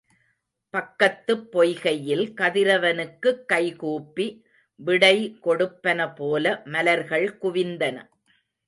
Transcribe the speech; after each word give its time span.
பக்கத்துப் 0.73 1.43
பொய்கையில் 1.51 2.25
கதிரவனுக்குக் 2.33 3.45
கைகூப்பி 3.45 4.27
விடை 4.79 5.37
கொடுப்பன 5.43 6.15
போல 6.15 6.61
மலர்கள் 6.65 7.37
குவிந்தன. 7.41 7.97